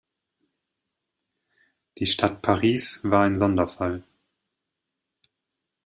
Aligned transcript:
Die 1.99 2.07
Stadt 2.07 2.41
Paris 2.41 3.01
war 3.03 3.21
ein 3.23 3.35
Sonderfall. 3.35 4.03